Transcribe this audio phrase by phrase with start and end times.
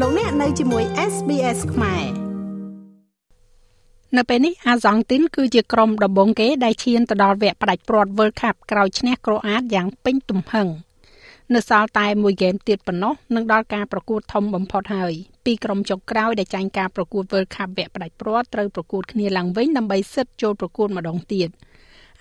[0.00, 2.04] លោកអ្នកនៅជាមួយ SBS ខ្មែរ
[4.16, 10.68] នៅពេលនេះអាសង់ទីនគឺជាក្រុមដំបូងគេដែលឈានទៅដល់វគ្គផ្ដាច់ព្រាត់ World Cup ក្រោយឈ្នះក្រូអាតយ៉ាងពេញទំហឹង
[11.54, 15.12] នៅសល់តែមួយហ្គេមទៀតប៉ុណ្ណោះនឹងដល់ការប្រកួតធំបំផុតហើយ
[15.44, 21.48] ពីរក្រុមចុងក្រោយដែលចាញ់ការប្រកួត World Cup វគ្គផ្ដាច់ព្រាត់ត្រូវប្រកួតគ្នាឡើងវិញដើម្បីសិទ្ធិចូលប្រកួតម្ដងទៀត។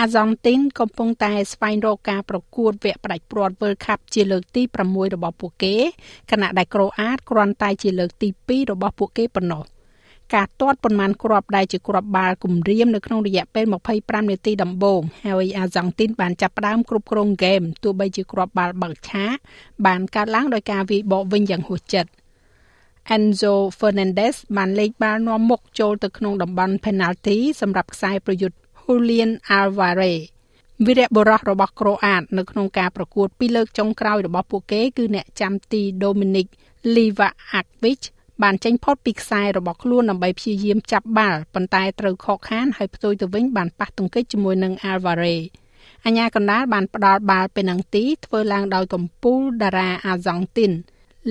[0.00, 5.74] អាសង់ទីនកំពុងតែស្វែងរកការប្រកួតវគ្គផ្ដាច់ព្រាត់ World Cup ជាលើកទី6របស់ពួកគេ
[6.30, 9.64] ខណៈដែលក្រូអាតគ្រាន់តែជាលើកទី2របស់ពួកគេប៉ុណ្ណោះ
[10.34, 13.64] ការទាត់ប៉ុន្មានគ្រាប់ដែលជាគ្រាប់បាល់គំរាមនៅក្នុងរយៈពេល
[13.96, 19.24] 25នាទីដំបូងហើយអាសង់ទីនបានចាប់ផ្ដើមគ្រប់គ្រងហ្គេមទោះបីជាគ្រាប់បាល់បើកឆា
[19.86, 22.10] បានកើតឡើងដោយការវាយបកវិញយ៉ាងហួសចិត្ត
[23.14, 30.20] Enzo Fernandez បានលេខបាល់នាំមុខចូលទៅក្នុងតំបន់ penalty សម្រាប់ខ្សែប្រយុទ្ធ Julian Alvarez
[30.86, 36.48] វីរៈបុរសរបស់ក្រូអាតនៅក្នុងការប្រកួតពីរលើកចុងក្រោយរបស់ពួកគេគឺអ្នកចាំទី Dominic
[36.94, 38.00] Livakovic
[38.42, 45.42] បានចេញផុតពីខ្សែរបស់ខ្លួនដើម្បីព្យាយាមចាប់បាល់ប៉ុន្តែត្រូវខកខានហើយផ្ទុយទៅវិញបានប៉ះទង្គិចជាមួយនឹង Alvarez
[46.04, 50.72] អញ្ញាកណ្ដាលបានផ្ដាល់បាល់ពេណាល់ទីធ្វើឡើងដោយកំពូលតារាអាសង់ទីន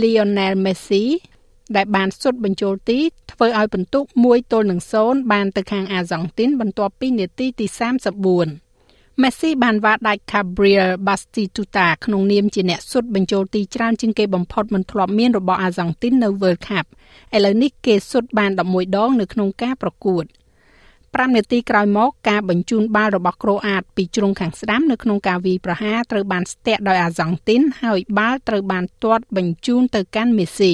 [0.00, 1.04] Lionel Messi
[1.76, 2.98] ដែលបានសុទ្ធបញ្ចូលទី
[3.32, 7.66] ធ្វើឲ្យពិន្ទុ1ទល់នឹង0បានទៅខាងអាសង់ទីនបន្ទាប់ពីនាទីទី
[8.44, 16.86] 34មេស៊ីបានវ៉ាដាច់ Gabriel Batistuta ក្នុងនាមជាអ្នកសុទ្ធបញ្ចូលទីច្រើនជាងគេបំផុតមិនធ្លាប់មានរបស់អាសង់ទីននៅ World Cup
[17.36, 20.24] ឥឡូវនេះគេសុទ្ធបាន11ដងនៅក្នុងការប្រកួត
[21.16, 30.72] 5នាទីក្រោយមកការបញ្ជូនបាល់របស់ក្រូអាតពីជ្រុងខាងស្ដាំនៅក្នុងការវាយប្រហារត្រូវបានស្ទាក់ដោយអាសង់ទីនហើយបាល់ត្រូវបានទាត់បញ្ជូនទៅកាន់មេស៊ី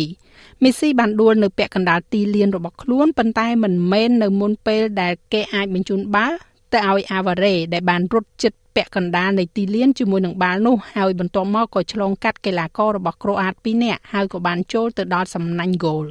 [0.62, 6.36] មេស៊ីបានដួលនៅពាក់កណ្ដាលទីលានរបស់ខ្លួនប៉ុន្តែមិនមែននៅមុនពេលដែលគេអាចបញ្ជូនបាល់
[6.72, 16.04] ទៅឲ្យអាវ៉ារ៉េដែលបានរត់ជិតពាក់កណ្ដាលនៃទីលានជាមួយនឹងបាល់នោះហើយបន្ទាប់មកក៏ឆ្លងកាត់កីឡាកររបស់ក្រូអាត2នាក់ហើយក៏បានចូលទៅដល់សំណាញ់ហ្គោល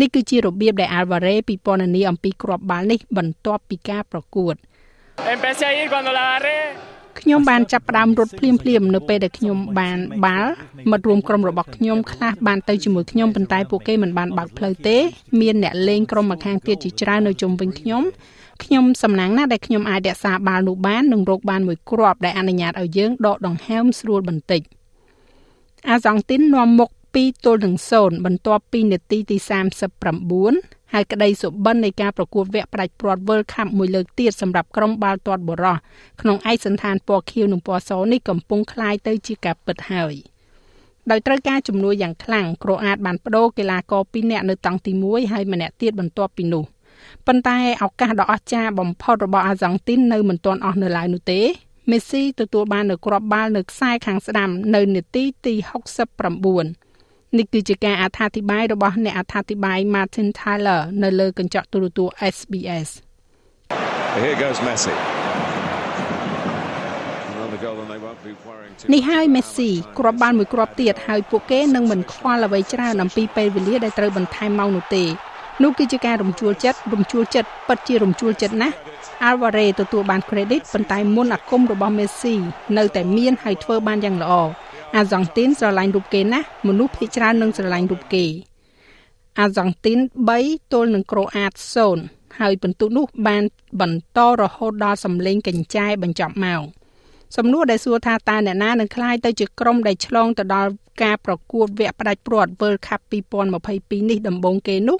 [0.00, 4.54] នេះគឺជារបៀបដែលអាល់វ៉ារ៉េពិពណ៌នាអំពីគ្រាប់បាល់នេះបន្ទាប់ពីការប្រកួត
[5.34, 6.58] Empecé a ir cuando la agarré
[7.22, 10.52] ខ្ញុំបានចាប់ផ្ដើមរត់ភ្លាមភ្លាមនៅពេលដែលខ្ញុំបានបាល់
[10.90, 14.96] មិត្តរួមក្រុមរបស់ខ្ញុំខ្លះបានទៅជាមួយខ្ញុំប៉ុន្តែពួកគេមិនបានបើកផ្លូវទេ
[15.40, 18.02] មានអ្នកលេងក្រុមម្ខាងទៀតជាច្រើននៅជុំវិញខ្ញុំ
[18.64, 24.60] ខ្ញុំសំណាងណាស់ដែលខ្ញុំអាចរក្សាបាល់នោះបាននិងរកបានមួយគ្រាប់ដែលអនុញ្ញាតឲ្យយើងដកដង្ហើមស្រួលបន្តិច
[25.90, 29.36] អាសង់ទីននាំមុខ2ទល់នឹង0បន្ទាប់ពីនាទីទី
[30.16, 35.75] 39 ហើយក្តីសុបិននៃការប្រកួតវគ្គផ្ដាច់ព្រាត់ World Cup មួយលើកទៀតសម្រាប់ក្រុមបាល់ទាត់បុរស
[36.21, 40.13] ក្នុងឯកសណ្ឋានពណ៌ខៀវនិងពណ៌សនេះកំពុងคล้ายទៅជាការពិតហើយ
[41.11, 46.63] ដោយត្រូវការជំនួយយ៉ាងខ្លាំងក្រូអាតបានបដូរកីឡាករ2នាក់នៅតង់ទី1ហើយម្នាក់ទៀតបន្ទាប់ពីនោះ
[47.27, 51.41] ប៉ុន្តែឱកាសដ៏អស្ចារ្យបំផុតរបស់អាសង់ទីននៅមិនទាន់អស់នៅឡើយនោះទេ
[51.91, 55.53] មេស៊ីទទួលបាននូវគ្រាប់បាល់នៅខ្សែខាងស្ដាំនៅនាទីទី
[56.33, 56.88] 69
[57.38, 62.88] នេះគឺជាការអត្ថាធិប្បាយរបស់អ្នកអត្ថាធិប្បាយ Martin Tyler នៅលើកញ្ចក់ទូរទស្សន៍ SBS
[64.22, 64.94] Here goes Messi
[68.92, 75.04] នេះហើយមេស៊ីគ្រាប់បាល់មួយគ្រាប់ទៀតហើយពួកគេនឹងមិនខ្វល់អ្វីច្រើនអំពីពេលវេលាដែលត្រូវបន្ថែមម៉ោងនោះទេ
[75.62, 78.76] នោះគឺជាការរំជួលចិត្តរំជួលចិត្តពិតជារំជួលចិត្តណាស់
[79.28, 82.34] Alvarez ទទួលបាន credit ប៉ុន្តែមុនអាគមរបស់ Messi
[82.78, 84.32] នៅតែមានហើយធ្វើបានយ៉ាងល្អ
[84.96, 88.24] អាសង់ទីនស្រឡាញ់រូបគេណាស់មនុស្សភាគច្រើននឹងស្រឡាញ់រូបគេ
[89.40, 89.98] អាសង់ទីន
[90.36, 91.52] 3ទល់នឹងក្រូអាត
[91.96, 93.44] 0ហើយពិន្ទុនោះបាន
[93.80, 96.62] បន្តរហូតដល់សម្លេងកញ្ចែបញ្ចប់ម៉ោង
[97.36, 100.70] សំណួរដែលសួរថាតើអ្នកណានឹងក្លាយទៅជាក្រុមដែលឆ្លងទៅដល់
[101.02, 103.00] ការប្រកួតវគ្គផ្ដាច់ព្រាត់ World Cup
[103.50, 104.98] 2022នេះដំបូងគេនោះ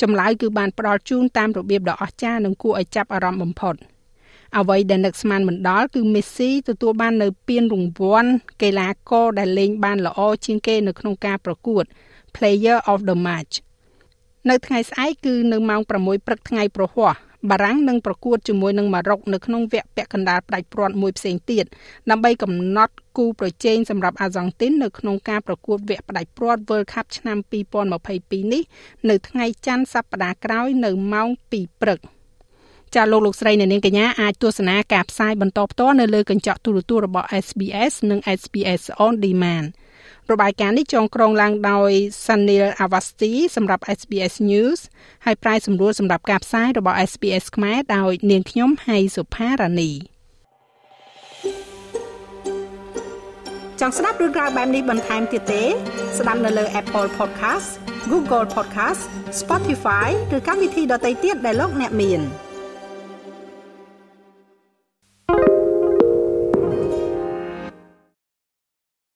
[0.00, 3.74] ចម្លើយគឺបានផ្ដល់ជូនតាមរបៀបដ៏អស្ចារ្យនិងគួរឲ្យចាប់អារម្មណ៍បំផុត។
[4.58, 8.30] អ្វីដែលនឹកស្មានមិនដល់គឺមេស៊ីទទួលបាននៅពានរង្វាន់
[8.62, 11.84] កីឡាករដែលលេងបានល្អជាងគេនៅក្នុងការប្រកួត
[12.34, 13.54] Player of the Match
[14.50, 17.14] នៅថ្ងៃស្អែកគឺនៅម៉ោង6ព្រឹកថ្ងៃប្រហ័ស
[17.50, 21.64] បារាំងនឹងប្រកួតជាមួយនឹងម៉ារ៉ុកនៅក្នុងវគ្គពាក់កណ្ដាលផ្ដាច់ព្រាត់មួយផ្សេងទៀត
[22.10, 27.38] ដើម្បីកំណត់គូប្រជែងសម្រាប់អាសង់ទីននៅក្នុងការប្រកួតវគ្គផ្ដាច់ព្រាត់ World Cup ឆ្នាំ
[27.90, 28.62] 2022នេះ
[29.08, 32.00] នៅថ្ងៃច័ន្ទសប្តាហ៍ក្រោយនៅម៉ោង2ព្រឹក។
[32.94, 39.66] ចាលោកលោកស្រីអ្នកនាងកញ្ញាអាចទស្សនាការផ្សាយបន្តផ្ទាល់នៅលើកញ្ចក់ទូរទស្សន៍របស់ SBS និង SBS On Demand
[40.32, 41.90] របាយការណ៍នេះចងក្រងឡើងដោយ
[42.24, 44.80] Sanil Avasti សម្រាប់ SBS News
[45.24, 49.92] ហើយប្រាយសម្រួលសម្រាប់ការផ្សាយរបស់ SBS ខ្មែរដោយនាងខ្ញុំហៃសុផារ៉ានី
[53.80, 55.62] ចង់ស្ដាប់រឿងរ៉ាវបែបនេះបន្ថែមទៀតទេ
[56.18, 57.68] ស្ដាប់នៅលើ Apple Podcast
[58.12, 59.02] Google Podcast
[59.40, 62.22] Spotify ឬកម្មវិធីដទៃទៀតដែលលោកអ្នកមាន។